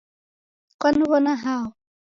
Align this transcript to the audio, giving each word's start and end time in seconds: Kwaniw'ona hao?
Kwaniw'ona 0.79 1.33
hao? 1.43 1.67